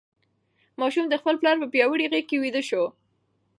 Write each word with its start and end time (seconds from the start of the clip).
ماشوم 0.79 1.05
د 1.09 1.15
خپل 1.21 1.35
پلار 1.41 1.55
په 1.59 1.67
پیاوړې 1.73 2.05
غېږ 2.11 2.25
کې 2.29 2.37
ویده 2.43 2.61
شو. 2.69 2.83